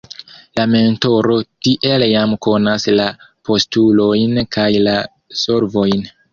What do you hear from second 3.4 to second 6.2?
postulojn kaj la solvojn.